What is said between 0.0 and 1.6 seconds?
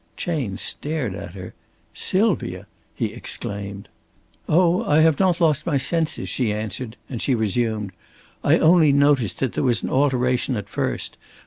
Chayne stared at her.